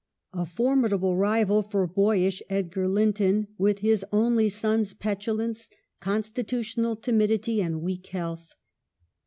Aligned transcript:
A. 0.33 0.47
formidable 0.47 1.15
rival 1.15 1.61
for 1.61 1.85
boyish 1.85 2.41
Edgar 2.49 2.87
Linton, 2.87 3.49
with 3.59 3.81
his 3.81 4.03
only 4.11 4.49
son's 4.49 4.95
petulance, 4.95 5.69
constitutional 5.99 6.95
timidity, 6.95 7.61
and 7.61 7.83
weak 7.83 8.07
health. 8.07 8.55